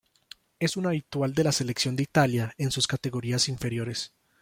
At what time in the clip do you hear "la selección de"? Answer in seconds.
1.43-2.01